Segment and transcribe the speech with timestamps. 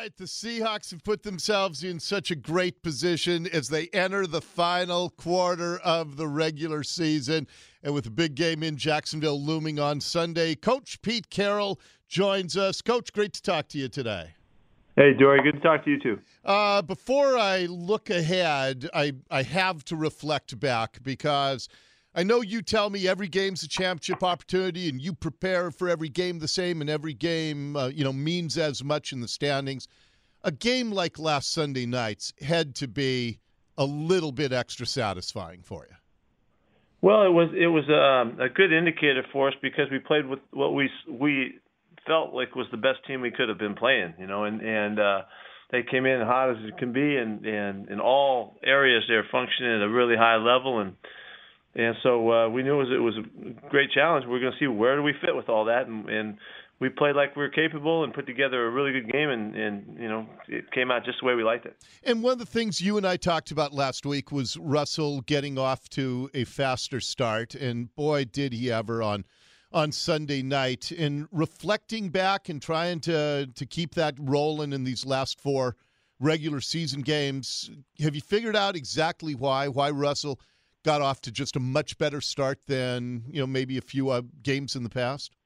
[0.00, 4.40] right, the Seahawks have put themselves in such a great position as they enter the
[4.40, 7.46] final quarter of the regular season.
[7.82, 11.78] And with a big game in Jacksonville looming on Sunday, Coach Pete Carroll
[12.08, 12.80] joins us.
[12.80, 14.30] Coach, great to talk to you today.
[14.96, 16.18] Hey, Dori, good to talk to you too.
[16.46, 21.68] Uh, before I look ahead, I, I have to reflect back because–
[22.14, 26.08] I know you tell me every game's a championship opportunity, and you prepare for every
[26.08, 29.86] game the same, and every game, uh, you know, means as much in the standings.
[30.42, 33.38] A game like last Sunday night's had to be
[33.78, 35.96] a little bit extra satisfying for you.
[37.02, 40.40] Well, it was it was um, a good indicator for us because we played with
[40.52, 41.60] what we we
[42.06, 44.98] felt like was the best team we could have been playing, you know, and and
[44.98, 45.22] uh,
[45.70, 49.76] they came in hot as it can be, and and in all areas they're functioning
[49.76, 50.94] at a really high level, and
[51.74, 54.26] and so uh, we knew it was, it was a great challenge.
[54.26, 56.38] We are going to see where do we fit with all that, and, and
[56.80, 59.98] we played like we were capable and put together a really good game, and, and
[60.00, 61.76] you know it came out just the way we liked it.
[62.02, 65.58] And one of the things you and I talked about last week was Russell getting
[65.58, 69.24] off to a faster start, and boy, did he ever on
[69.72, 70.90] on Sunday night.
[70.90, 75.76] And reflecting back and trying to to keep that rolling in these last four
[76.18, 80.40] regular season games, have you figured out exactly why why Russell?
[80.84, 84.22] Got off to just a much better start than you know maybe a few uh,
[84.42, 85.36] games in the past?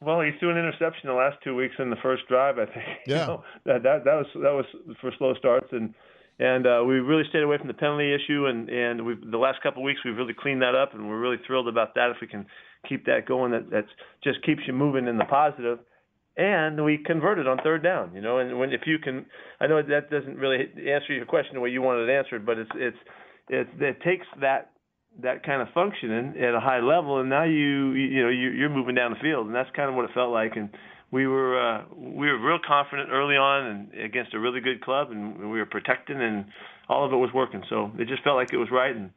[0.00, 2.58] Well, he threw an interception the last two weeks in the first drive.
[2.58, 2.86] I think.
[3.06, 3.20] Yeah.
[3.20, 4.66] You know, that that that was that was
[5.00, 5.94] for slow starts and.
[6.40, 9.60] And uh, we really stayed away from the penalty issue, and and we the last
[9.60, 12.12] couple of weeks we've really cleaned that up, and we're really thrilled about that.
[12.14, 12.46] If we can
[12.88, 13.88] keep that going, that that's
[14.22, 15.78] just keeps you moving in the positive.
[15.78, 15.86] positive
[16.38, 18.14] and we converted on third down.
[18.14, 19.26] You know, and when if you can,
[19.60, 22.58] I know that doesn't really answer your question the way you wanted it answered, but
[22.58, 22.96] it's it's
[23.48, 24.70] it, it takes that
[25.22, 28.70] that kind of functioning at a high level, and now you you know you, you're
[28.70, 30.56] moving down the field, and that's kind of what it felt like.
[30.56, 30.70] And
[31.10, 35.10] we were uh, we were real confident early on, and against a really good club,
[35.10, 36.46] and we were protecting, and
[36.88, 37.62] all of it was working.
[37.68, 39.10] So it just felt like it was right, and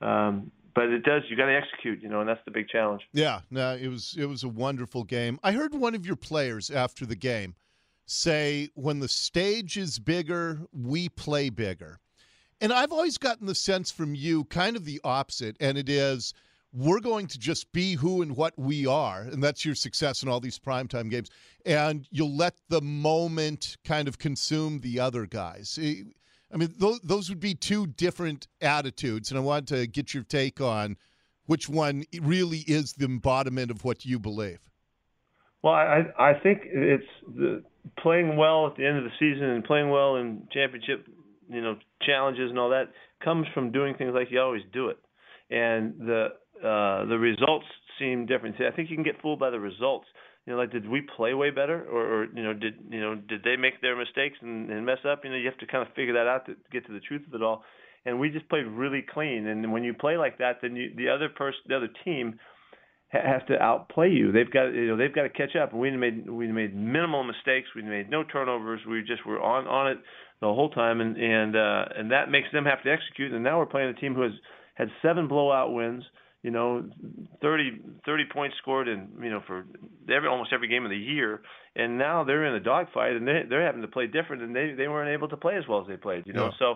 [0.00, 3.02] um, but it does you got to execute, you know, and that's the big challenge.
[3.12, 5.38] Yeah, no, it was it was a wonderful game.
[5.42, 7.54] I heard one of your players after the game
[8.04, 12.00] say, "When the stage is bigger, we play bigger."
[12.60, 16.32] And I've always gotten the sense from you kind of the opposite, and it is
[16.72, 20.28] we're going to just be who and what we are, and that's your success in
[20.28, 21.30] all these primetime games.
[21.64, 25.78] And you'll let the moment kind of consume the other guys.
[25.78, 30.22] I mean, those, those would be two different attitudes, and I want to get your
[30.22, 30.96] take on
[31.46, 34.60] which one really is the embodiment of what you believe.
[35.62, 37.62] Well, I I think it's the
[37.98, 41.08] playing well at the end of the season and playing well in championship
[41.48, 42.90] you know challenges and all that
[43.22, 44.98] comes from doing things like you always do it,
[45.50, 47.66] and the uh, the results
[47.98, 48.56] seem different.
[48.58, 50.06] See, I think you can get fooled by the results.
[50.46, 53.14] You know, like did we play way better, or, or you know, did you know
[53.14, 55.20] did they make their mistakes and, and mess up?
[55.24, 57.22] You know, you have to kind of figure that out to get to the truth
[57.26, 57.64] of it all.
[58.04, 59.48] And we just played really clean.
[59.48, 62.38] And when you play like that, then you, the other person, the other team,
[63.08, 64.32] has to outplay you.
[64.32, 65.72] They've got you know they've got to catch up.
[65.72, 67.68] We made we made minimal mistakes.
[67.74, 68.80] We made no turnovers.
[68.88, 69.98] We just were on on it
[70.40, 73.32] the whole time, and and uh, and that makes them have to execute.
[73.32, 74.32] And now we're playing a team who has
[74.74, 76.04] had seven blowout wins.
[76.42, 76.88] You know,
[77.42, 79.64] 30, 30 points scored in you know for
[80.08, 81.40] every almost every game of the year,
[81.74, 84.72] and now they're in a dogfight, and they they're having to play different, and they
[84.76, 86.24] they weren't able to play as well as they played.
[86.26, 86.58] You know, yeah.
[86.58, 86.74] so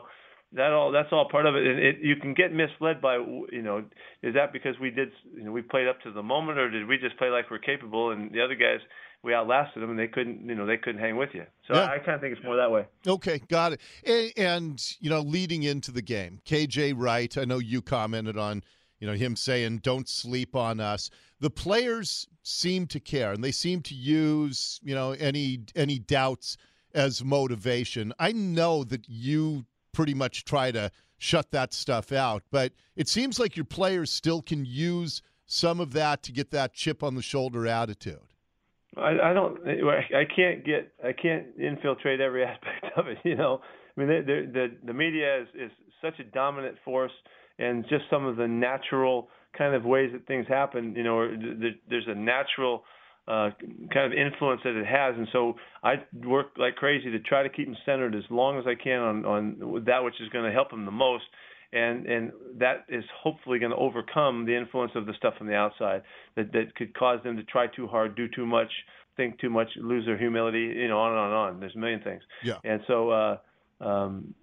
[0.53, 1.67] that all that's all part of it.
[1.67, 3.85] And it, you can get misled by you know
[4.23, 6.87] is that because we did you know we played up to the moment or did
[6.87, 8.81] we just play like we're capable and the other guys
[9.23, 11.45] we outlasted them and they couldn't you know they couldn't hang with you.
[11.69, 11.83] So yeah.
[11.83, 12.87] I, I kind of think it's more that way.
[13.07, 13.81] Okay, got it.
[14.05, 17.37] And, and you know leading into the game, KJ Wright.
[17.39, 18.65] I know you commented on
[18.99, 21.11] you know him saying don't sleep on us.
[21.39, 26.57] The players seem to care and they seem to use you know any any doubts
[26.93, 28.13] as motivation.
[28.19, 32.43] I know that you pretty much try to shut that stuff out.
[32.51, 36.73] But it seems like your players still can use some of that to get that
[36.73, 38.21] chip on the shoulder attitude.
[38.97, 39.59] I, I don't.
[39.67, 40.93] I can't get.
[41.05, 43.19] I can't infiltrate every aspect of it.
[43.25, 43.61] You know.
[43.97, 45.71] I mean, the the the media is is
[46.03, 47.13] such a dominant force,
[47.59, 50.95] and just some of the natural kind of ways that things happen.
[50.97, 51.29] You know,
[51.89, 52.85] there's a natural
[53.31, 53.51] uh,
[53.95, 55.15] kind of influence that it has.
[55.17, 55.55] And so
[55.85, 58.99] I work like crazy to try to keep them centered as long as I can
[58.99, 61.25] on, on that which is going to help them the most.
[61.73, 65.55] And and that is hopefully going to overcome the influence of the stuff from the
[65.55, 66.03] outside
[66.35, 68.73] that that could cause them to try too hard, do too much,
[69.17, 71.61] think too much, lose their humility, you know, on and on and on.
[71.61, 72.23] There's a million things.
[72.43, 72.55] Yeah.
[72.65, 73.37] And so, uh,
[73.81, 74.35] um,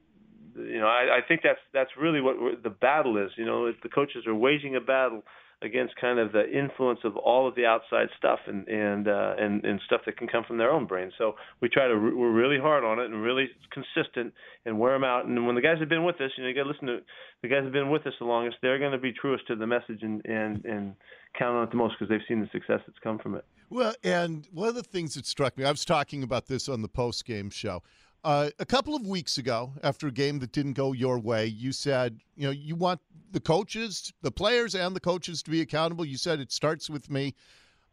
[0.56, 3.31] you know, I, I think that's that's really what the battle is.
[3.36, 5.24] You know, the coaches are waging a battle
[5.62, 9.65] against kind of the influence of all of the outside stuff and and uh, and
[9.65, 11.12] and stuff that can come from their own brain.
[11.18, 14.33] So we try to re- we're really hard on it and really consistent
[14.65, 15.25] and wear them out.
[15.25, 17.00] And when the guys have been with us, you know, you got to listen to
[17.42, 18.57] the guys have been with us the longest.
[18.62, 20.95] They're going to be truest to the message and and and
[21.38, 23.45] count on it the most because they've seen the success that's come from it.
[23.69, 26.81] Well, and one of the things that struck me, I was talking about this on
[26.81, 27.83] the post game show.
[28.27, 31.71] Uh, a couple of weeks ago, after a game that didn't go your way, you
[31.71, 33.00] said, you know, you want
[33.31, 36.03] the coaches, the players, and the coaches to be accountable.
[36.03, 37.35] You said it starts with me.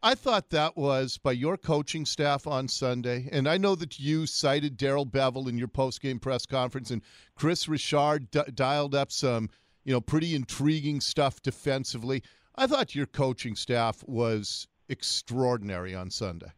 [0.03, 4.27] I thought that was by your coaching staff on Sunday, and I know that you
[4.27, 7.03] cited Darrell Bevell in your post-game press conference, and
[7.37, 9.49] Kris Richard d- dialed up some,
[9.85, 12.25] you know, pretty intriguing stuff defensively.
[12.57, 16.51] I thought your coaching staff was extraordinary on Sunday.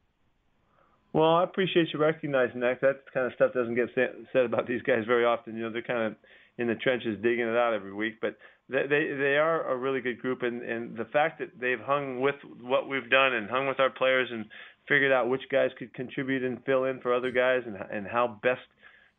[1.17, 2.83] Well, I appreciate you recognizing that.
[2.83, 5.57] That kind of stuff doesn't get said about these guys very often.
[5.57, 6.17] You know, they're kind of
[6.59, 8.37] in the trenches digging it out every week, but
[8.69, 12.35] they they, are a really good group, and and the fact that they've hung with
[12.61, 14.45] what we've done and hung with our players and
[14.89, 18.39] figured out which guys could contribute and fill in for other guys and and how
[18.43, 18.61] best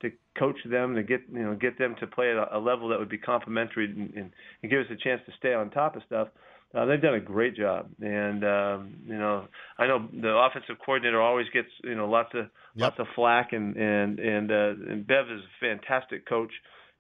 [0.04, 3.00] to coach them to get you know get them to play at a level that
[3.00, 4.14] would be complementary and,
[4.62, 6.28] and give us a chance to stay on top of stuff.
[6.76, 9.48] Uh, they've done a great job, and um, you know,
[9.78, 12.90] I know the offensive coordinator always gets you know lots of yep.
[12.90, 16.52] lots of flack, and and and, uh, and Bev is a fantastic coach.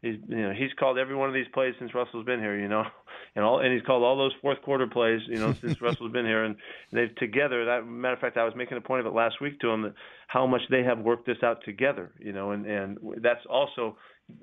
[0.01, 2.67] He's you know he's called every one of these plays since Russell's been here, you
[2.67, 2.83] know,
[3.35, 6.25] and all and he's called all those fourth quarter plays, you know, since Russell's been
[6.25, 6.55] here, and
[6.91, 7.65] they've together.
[7.65, 9.81] That matter of fact, I was making a point of it last week to him
[9.83, 9.93] that
[10.27, 13.97] how much they have worked this out together, you know, and and that's also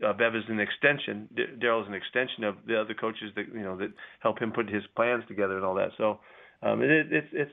[0.04, 1.28] uh, Bev is an extension.
[1.36, 4.50] D- Darrell is an extension of the other coaches that you know that help him
[4.50, 5.90] put his plans together and all that.
[5.98, 6.20] So
[6.62, 7.52] um, it, it's it's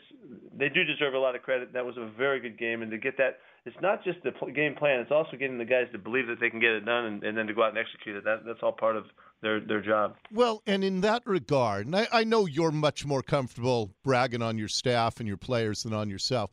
[0.57, 1.73] they do deserve a lot of credit.
[1.73, 4.75] That was a very good game, and to get that, it's not just the game
[4.75, 4.99] plan.
[4.99, 7.37] It's also getting the guys to believe that they can get it done, and, and
[7.37, 8.23] then to go out and execute it.
[8.23, 9.05] That that's all part of
[9.41, 10.15] their their job.
[10.31, 14.57] Well, and in that regard, and I, I know you're much more comfortable bragging on
[14.57, 16.51] your staff and your players than on yourself,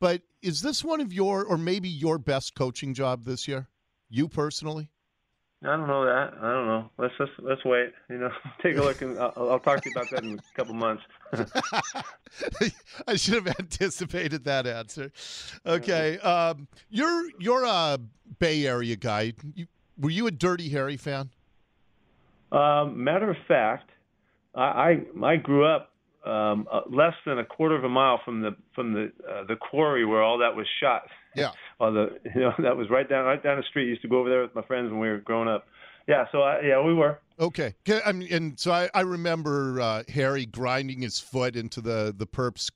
[0.00, 3.68] but is this one of your or maybe your best coaching job this year?
[4.08, 4.88] You personally?
[5.62, 6.32] I don't know that.
[6.40, 6.90] I don't know.
[6.96, 7.92] Let's let's let's wait.
[8.08, 8.30] You know,
[8.62, 11.02] take a look, and I'll, I'll talk to you about that in a couple months.
[13.06, 15.12] I should have anticipated that answer.
[15.66, 17.98] Okay, um, you're you're a
[18.38, 19.34] Bay Area guy.
[19.54, 19.66] You,
[19.98, 21.28] were you a Dirty Harry fan?
[22.52, 23.90] Um, matter of fact,
[24.54, 25.92] I I, I grew up
[26.24, 29.56] um, uh, less than a quarter of a mile from the from the uh, the
[29.56, 31.02] quarry where all that was shot.
[31.34, 31.50] Yeah.
[31.80, 33.86] On the you know that was right down right down the street.
[33.86, 35.66] I used to go over there with my friends when we were growing up.
[36.06, 36.26] Yeah.
[36.32, 37.20] So I, yeah, we were.
[37.38, 37.74] Okay.
[38.04, 42.26] I mean, and so I, I remember uh, Harry grinding his foot into the the
[42.26, 42.70] perp's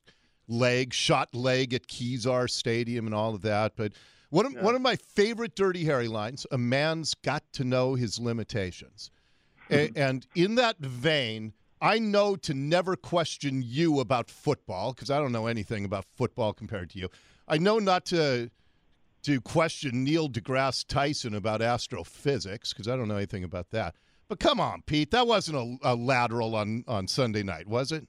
[0.48, 3.72] leg, shot leg at Kezar Stadium, and all of that.
[3.76, 3.92] But
[4.30, 4.62] one of yeah.
[4.62, 9.10] one of my favorite Dirty Harry lines: "A man's got to know his limitations."
[9.70, 11.52] a, and in that vein.
[11.80, 16.54] I know to never question you about football because I don't know anything about football
[16.54, 17.10] compared to you.
[17.46, 18.50] I know not to
[19.22, 23.94] to question Neil deGrasse Tyson about astrophysics because I don't know anything about that.
[24.28, 28.06] But come on, Pete, that wasn't a, a lateral on, on Sunday night, was it?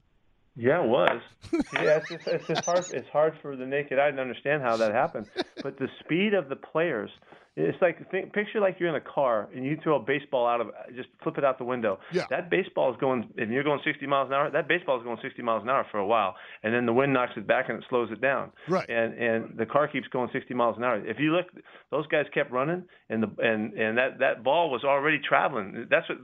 [0.58, 1.22] Yeah, it was.
[1.74, 2.86] yeah, it's just, it's just hard.
[2.92, 5.30] It's hard for the naked eye to understand how that happened.
[5.62, 7.10] But the speed of the players
[7.58, 10.60] it's like think, picture like you're in a car and you throw a baseball out
[10.60, 12.00] of just flip it out the window.
[12.12, 12.26] Yeah.
[12.30, 14.52] That baseball is going and you're going 60 miles an hour.
[14.52, 17.14] That baseball is going 60 miles an hour for a while, and then the wind
[17.14, 18.52] knocks it back and it slows it down.
[18.68, 18.90] Right.
[18.90, 21.06] And and the car keeps going 60 miles an hour.
[21.06, 21.46] If you look,
[21.92, 25.88] those guys kept running, and the and and that that ball was already traveling.
[25.90, 26.18] That's what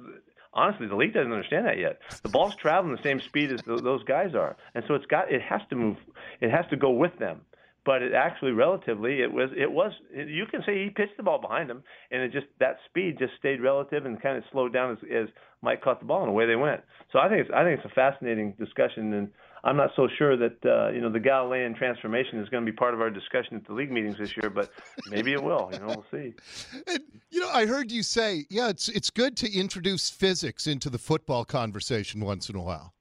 [0.54, 2.00] honestly, the league doesn't understand that yet.
[2.24, 5.42] The ball's traveling the same speed as those guys are, and so it's got it
[5.42, 5.96] has to move.
[6.42, 7.42] It has to go with them
[7.86, 11.40] but it actually relatively it was it was you can say he pitched the ball
[11.40, 14.92] behind him and it just that speed just stayed relative and kind of slowed down
[14.92, 15.28] as, as
[15.62, 16.82] Mike caught the ball and away they went.
[17.12, 19.30] So I think it's I think it's a fascinating discussion and
[19.64, 22.76] I'm not so sure that uh, you know the Galilean transformation is going to be
[22.76, 24.72] part of our discussion at the league meetings this year, but
[25.10, 25.70] maybe it will.
[25.72, 26.34] You know, we'll see.
[26.88, 30.90] And, you know, I heard you say, yeah, it's it's good to introduce physics into
[30.90, 32.94] the football conversation once in a while.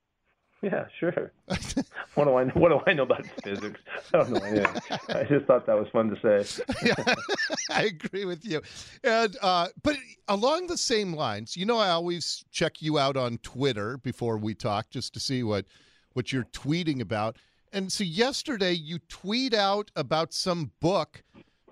[0.63, 1.33] Yeah, sure.
[2.15, 2.53] what do I know?
[2.55, 3.81] What do I know about physics?
[4.13, 4.45] I don't know.
[4.45, 4.79] Yeah.
[5.09, 6.65] I just thought that was fun to say.
[6.85, 7.15] yeah,
[7.71, 8.61] I agree with you.
[9.03, 9.97] And uh, but
[10.29, 14.55] along the same lines, you know, I always check you out on Twitter before we
[14.55, 15.65] talk just to see what
[16.13, 17.37] what you're tweeting about.
[17.73, 21.23] And so yesterday, you tweet out about some book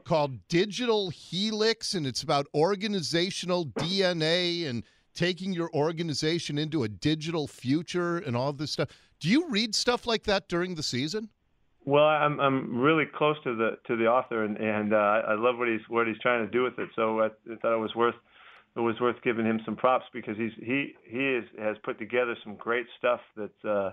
[0.04, 4.82] called Digital Helix, and it's about organizational DNA and
[5.18, 8.88] taking your organization into a digital future and all this stuff.
[9.18, 11.28] Do you read stuff like that during the season?
[11.84, 15.58] Well, I'm I'm really close to the to the author, and and uh, I love
[15.58, 16.88] what he's what he's trying to do with it.
[16.94, 18.14] So I, I thought it was worth
[18.76, 22.36] it was worth giving him some props because he's he he is, has put together
[22.44, 23.90] some great stuff that uh,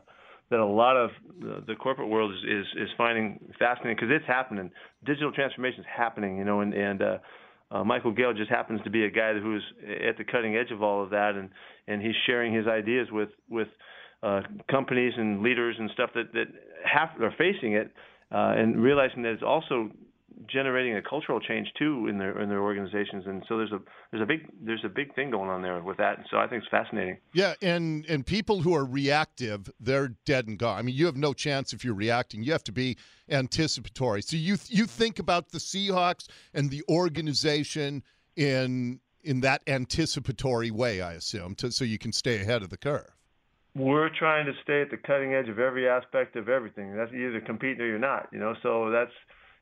[0.51, 4.27] that a lot of the, the corporate world is is, is finding fascinating because it's
[4.27, 4.69] happening.
[5.05, 7.17] Digital transformation is happening, you know, and and uh,
[7.75, 9.63] uh, Michael Gale just happens to be a guy who's
[10.07, 11.49] at the cutting edge of all of that, and
[11.87, 13.67] and he's sharing his ideas with with
[14.23, 14.41] uh,
[14.71, 16.45] companies and leaders and stuff that that
[16.85, 17.91] have are facing it,
[18.31, 19.89] uh, and realizing that it's also
[20.51, 23.79] generating a cultural change too in their in their organizations and so there's a
[24.11, 26.47] there's a big there's a big thing going on there with that and so I
[26.47, 27.17] think it's fascinating.
[27.33, 30.77] Yeah, and and people who are reactive, they're dead and gone.
[30.77, 32.43] I mean, you have no chance if you're reacting.
[32.43, 32.97] You have to be
[33.29, 34.21] anticipatory.
[34.21, 38.03] So you you think about the Seahawks and the organization
[38.35, 42.77] in in that anticipatory way, I assume, to, so you can stay ahead of the
[42.77, 43.09] curve.
[43.75, 46.95] We're trying to stay at the cutting edge of every aspect of everything.
[46.95, 48.55] That's either competing or you're not, you know.
[48.63, 49.11] So that's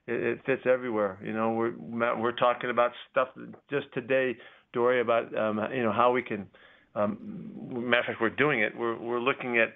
[0.07, 1.17] it, it fits everywhere.
[1.23, 3.29] You know, we're we're talking about stuff
[3.69, 4.37] just today,
[4.73, 6.47] Dori, about um, you know how we can.
[6.95, 8.77] Um, matter of fact, we're doing it.
[8.77, 9.73] We're we're looking at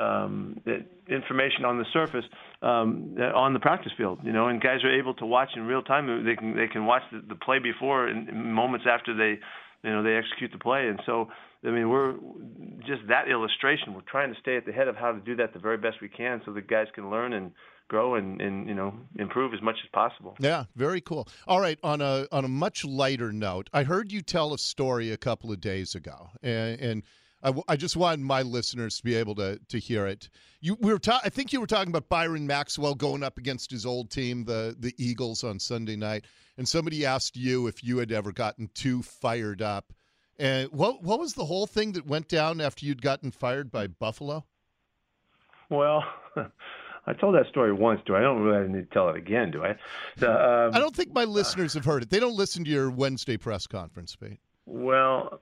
[0.00, 0.60] um,
[1.08, 2.24] information on the surface
[2.62, 4.20] um, on the practice field.
[4.22, 6.24] You know, and guys are able to watch in real time.
[6.24, 9.40] They can they can watch the, the play before and moments after they
[9.82, 10.88] you know they execute the play.
[10.88, 11.28] And so
[11.64, 12.14] I mean we're
[12.86, 13.94] just that illustration.
[13.94, 15.96] We're trying to stay at the head of how to do that the very best
[16.00, 17.52] we can, so the guys can learn and
[17.88, 20.34] grow and, and you know improve as much as possible.
[20.40, 21.28] Yeah, very cool.
[21.46, 25.12] All right, on a on a much lighter note, I heard you tell a story
[25.12, 27.02] a couple of days ago, and, and
[27.42, 30.28] I, I just want my listeners to be able to to hear it.
[30.60, 33.70] You we were ta- I think you were talking about Byron Maxwell going up against
[33.70, 37.98] his old team, the the Eagles, on Sunday night, and somebody asked you if you
[37.98, 39.92] had ever gotten too fired up.
[40.38, 43.86] And what what was the whole thing that went down after you'd gotten fired by
[43.86, 44.44] Buffalo?
[45.68, 46.04] Well.
[47.04, 48.00] I told that story once.
[48.06, 48.18] Do I?
[48.18, 49.50] I don't really need to tell it again.
[49.50, 49.74] Do I?
[50.18, 52.10] The, um, I don't think my listeners have heard it.
[52.10, 54.38] They don't listen to your Wednesday press conference, Pete.
[54.66, 55.40] Well,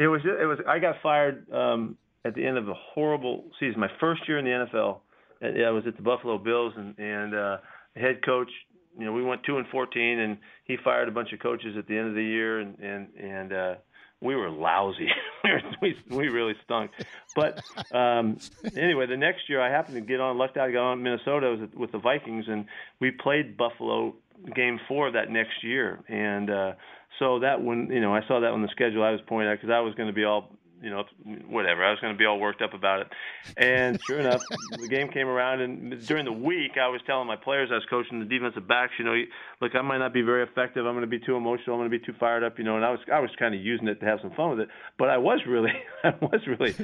[0.00, 0.58] it was it was.
[0.66, 3.78] I got fired um, at the end of a horrible season.
[3.80, 5.00] My first year in the NFL.
[5.42, 7.56] I was at the Buffalo Bills, and and uh,
[7.96, 8.50] head coach.
[8.98, 11.86] You know, we went two and fourteen, and he fired a bunch of coaches at
[11.86, 13.52] the end of the year, and and and.
[13.52, 13.74] Uh,
[14.22, 15.08] we were lousy.
[15.80, 16.90] we we really stunk.
[17.34, 18.36] But um,
[18.76, 21.92] anyway, the next year I happened to get on, lucked out, got on Minnesota with
[21.92, 22.66] the Vikings, and
[23.00, 24.16] we played Buffalo
[24.54, 26.00] game four of that next year.
[26.08, 26.72] And uh,
[27.18, 29.58] so that when you know I saw that on the schedule, I was pointing out
[29.60, 30.50] because I was going to be all
[30.82, 31.04] you know,
[31.48, 31.84] whatever.
[31.84, 33.08] I was going to be all worked up about it.
[33.56, 34.42] And sure enough,
[34.78, 37.84] the game came around, and during the week, I was telling my players, I was
[37.90, 39.14] coaching the defensive backs, you know,
[39.60, 40.86] look, I might not be very effective.
[40.86, 41.76] I'm going to be too emotional.
[41.76, 42.76] I'm going to be too fired up, you know.
[42.76, 44.68] And I was, I was kind of using it to have some fun with it.
[44.98, 45.72] But I was really,
[46.04, 46.74] I was really,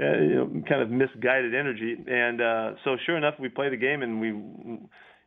[0.00, 1.96] uh, you know, kind of misguided energy.
[2.06, 4.78] And uh, so, sure enough, we played the game, and we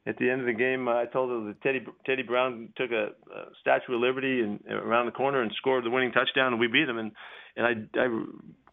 [0.07, 2.91] at the end of the game, uh, I told her that Teddy Teddy Brown took
[2.91, 6.59] a, a Statue of Liberty and around the corner and scored the winning touchdown, and
[6.59, 6.97] we beat them.
[6.97, 7.11] And
[7.55, 8.07] and I I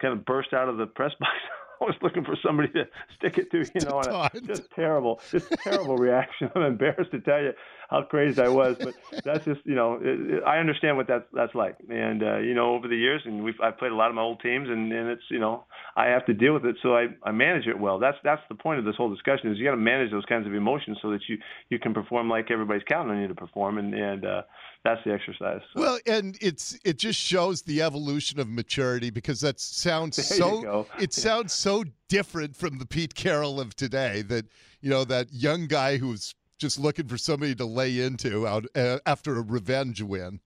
[0.01, 1.33] kind of burst out of the press box
[1.83, 2.85] I was looking for somebody to
[3.17, 6.49] stick it to, you know, and just terrible, just terrible reaction.
[6.55, 7.55] I'm embarrassed to tell you
[7.91, 11.25] how crazy I was, but that's just, you know, it, it, I understand what that's
[11.33, 14.11] that's like, and uh, you know, over the years, and we've I've played a lot
[14.11, 16.77] of my old teams, and and it's, you know, I have to deal with it,
[16.83, 17.99] so I I manage it well.
[17.99, 20.47] That's that's the point of this whole discussion is you got to manage those kinds
[20.47, 23.79] of emotions so that you you can perform like everybody's counting on you to perform,
[23.79, 24.43] and and uh,
[24.85, 25.61] that's the exercise.
[25.75, 25.81] So.
[25.81, 30.87] Well, and it's it just shows the evolution of maturity because that sounds there so
[30.99, 34.47] it sounds so different from the Pete Carroll of today that
[34.81, 38.99] you know that young guy who's just looking for somebody to lay into out uh,
[39.05, 40.41] after a revenge win.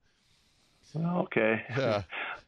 [0.97, 1.62] Okay.
[1.76, 2.03] Yeah.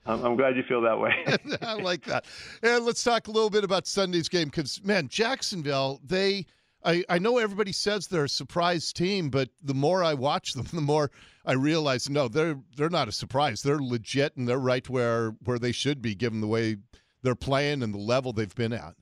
[0.09, 1.13] I'm, I'm glad you feel that way.
[1.63, 2.25] I like that.
[2.63, 6.47] And let's talk a little bit about Sunday's game because, man, Jacksonville, they–
[6.85, 10.67] I, I know everybody says they're a surprise team, but the more I watch them,
[10.73, 11.11] the more
[11.45, 13.63] I realize no, they're they're not a surprise.
[13.63, 16.77] They're legit and they're right where where they should be, given the way
[17.23, 18.95] they're playing and the level they've been at.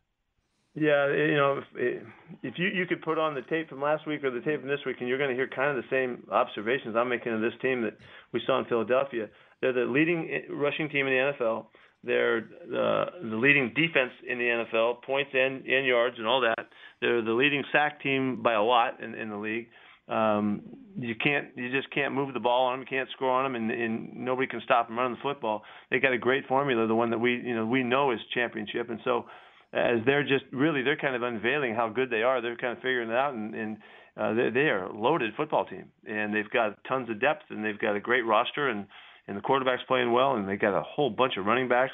[0.75, 2.03] Yeah, you know, if,
[2.43, 4.69] if you you could put on the tape from last week or the tape from
[4.69, 7.41] this week, and you're going to hear kind of the same observations I'm making of
[7.41, 7.97] this team that
[8.33, 9.29] we saw in Philadelphia.
[9.61, 11.67] They're the leading rushing team in the NFL.
[12.05, 16.69] They're the, the leading defense in the NFL, points and, and yards and all that.
[17.01, 19.67] They're the leading sack team by a lot in, in the league.
[20.09, 20.63] Um,
[20.97, 22.81] you can't, you just can't move the ball on them.
[22.89, 25.63] You can't score on them, and, and nobody can stop them running the football.
[25.91, 28.89] They got a great formula, the one that we, you know, we know is championship.
[28.89, 29.25] And so,
[29.73, 32.41] as they're just really, they're kind of unveiling how good they are.
[32.41, 33.77] They're kind of figuring it out, and, and
[34.17, 37.65] uh, they, they are a loaded football team, and they've got tons of depth, and
[37.65, 38.87] they've got a great roster, and
[39.29, 41.93] and the quarterback's playing well, and they got a whole bunch of running backs.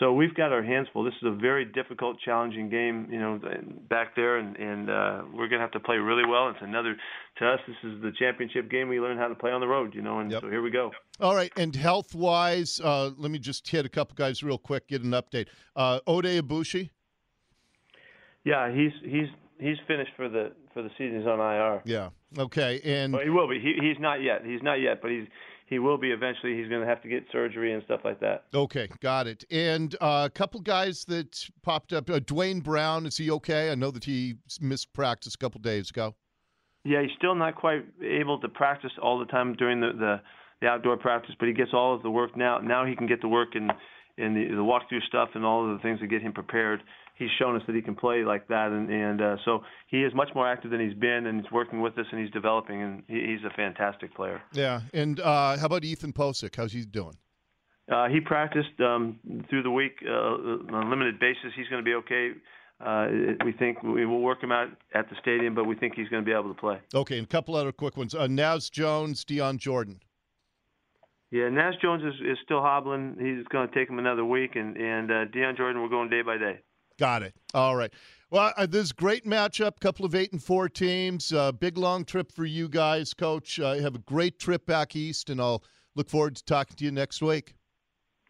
[0.00, 1.04] So we've got our hands full.
[1.04, 3.40] This is a very difficult, challenging game, you know,
[3.88, 6.48] back there, and and uh, we're gonna have to play really well.
[6.48, 6.96] It's another
[7.38, 7.60] to us.
[7.68, 8.88] This is the championship game.
[8.88, 10.42] We learn how to play on the road, you know, and yep.
[10.42, 10.90] so here we go.
[11.20, 14.88] All right, and health wise, uh, let me just hit a couple guys real quick,
[14.88, 15.46] get an update.
[15.76, 16.90] Uh, Oday Aboushi.
[18.44, 19.28] Yeah, he's he's
[19.60, 21.18] he's finished for the for the season.
[21.18, 21.82] He's on IR.
[21.84, 22.08] Yeah.
[22.36, 22.80] Okay.
[22.84, 23.60] And well, he will be.
[23.60, 24.44] He, he's not yet.
[24.44, 25.26] He's not yet, but he's
[25.66, 26.56] he will be eventually.
[26.56, 28.44] He's going to have to get surgery and stuff like that.
[28.54, 29.44] Okay, got it.
[29.50, 32.10] And uh, a couple guys that popped up.
[32.10, 33.70] Uh, Duane Brown, is he okay?
[33.70, 36.14] I know that he missed practice a couple days ago.
[36.84, 40.20] Yeah, he's still not quite able to practice all the time during the, the
[40.60, 42.58] the outdoor practice, but he gets all of the work now.
[42.58, 43.70] Now he can get to work in
[44.16, 46.82] in the, the walkthrough stuff and all of the things that get him prepared
[47.14, 50.12] he's shown us that he can play like that, and and uh, so he is
[50.14, 53.02] much more active than he's been, and he's working with us, and he's developing, and
[53.08, 54.40] he, he's a fantastic player.
[54.52, 56.56] Yeah, and uh, how about Ethan Pocic?
[56.56, 57.16] How's he doing?
[57.90, 59.18] Uh, he practiced um,
[59.50, 61.52] through the week uh, on a limited basis.
[61.54, 62.30] He's going to be okay.
[62.84, 63.06] Uh,
[63.44, 66.22] we think we will work him out at the stadium, but we think he's going
[66.22, 66.78] to be able to play.
[66.94, 68.14] Okay, and a couple other quick ones.
[68.14, 70.00] Uh, Naz Jones, Dion Jordan.
[71.30, 73.16] Yeah, Naz Jones is, is still hobbling.
[73.18, 76.22] He's going to take him another week, and and uh, Dion Jordan, we're going day
[76.22, 76.60] by day.
[76.98, 77.34] Got it.
[77.54, 77.92] All right.
[78.30, 79.80] Well, uh, this great matchup.
[79.80, 81.32] Couple of eight and four teams.
[81.32, 83.60] Uh, big long trip for you guys, Coach.
[83.60, 85.62] Uh, have a great trip back east, and I'll
[85.94, 87.54] look forward to talking to you next week.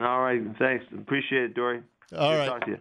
[0.00, 0.42] All right.
[0.58, 0.84] Thanks.
[0.92, 1.82] Appreciate it, Dori.
[2.16, 2.80] All Good right.